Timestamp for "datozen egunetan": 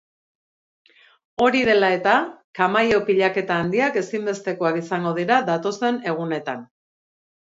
5.51-6.65